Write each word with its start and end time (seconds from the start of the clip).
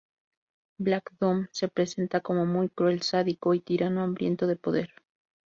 Black 0.79 1.11
Doom 1.19 1.47
se 1.51 1.67
presenta 1.67 2.21
como 2.21 2.47
muy 2.47 2.69
cruel, 2.69 3.03
sádico 3.03 3.53
y 3.53 3.59
tirano 3.59 4.01
hambriento 4.01 4.47
de 4.47 4.55
poder. 4.55 4.89